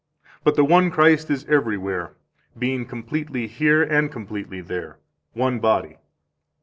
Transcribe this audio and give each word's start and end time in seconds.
But 0.43 0.55
the 0.55 0.65
one 0.65 0.89
Christ 0.89 1.29
is 1.29 1.45
everywhere, 1.45 2.13
being 2.57 2.87
completely 2.87 3.45
here 3.45 3.83
and 3.83 4.11
completely 4.11 4.59
there, 4.59 4.97
one 5.33 5.59
body. 5.59 5.97